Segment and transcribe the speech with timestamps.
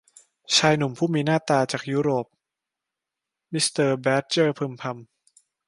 [0.55, 2.25] ชายหนุ่มผู้มีหน้ามีตาจากยุโรป
[3.53, 4.93] มิสเตอร์แบดเจอร์พึมพำ